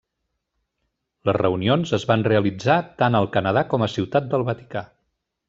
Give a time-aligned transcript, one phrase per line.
[1.29, 4.85] Les reunions es van realitzar tant al Canadà com a Ciutat del Vaticà.